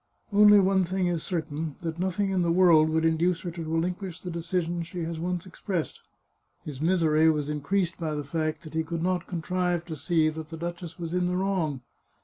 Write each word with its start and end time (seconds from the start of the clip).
"Only 0.33 0.59
one 0.59 0.83
thing 0.83 1.05
is 1.05 1.21
certain— 1.21 1.75
that 1.83 1.99
nothing 1.99 2.31
in 2.31 2.41
the 2.41 2.51
world 2.51 2.89
would 2.89 3.05
induce 3.05 3.41
her 3.41 3.51
to 3.51 3.63
relinquish 3.63 4.19
the 4.19 4.31
decisions 4.31 4.87
she 4.87 5.03
has 5.03 5.19
once 5.19 5.45
expressed." 5.45 6.01
His 6.65 6.81
misery 6.81 7.29
was 7.29 7.49
increased 7.49 7.99
by 7.99 8.15
the 8.15 8.23
fact 8.23 8.63
that 8.63 8.73
he 8.73 8.83
could 8.83 9.03
not 9.03 9.27
contrive 9.27 9.85
to 9.85 9.95
see 9.95 10.27
that 10.29 10.47
the 10.49 10.57
duchess 10.57 10.97
was 10.97 11.13
in 11.13 11.27
the 11.27 11.37
wrong. 11.37 11.81